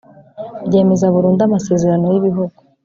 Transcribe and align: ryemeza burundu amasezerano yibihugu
ryemeza 0.67 1.05
burundu 1.15 1.41
amasezerano 1.43 2.05
yibihugu 2.13 2.57